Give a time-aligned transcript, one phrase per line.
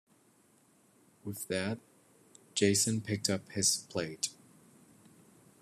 [1.23, 1.77] With that,
[2.55, 4.29] Jason picked up his plate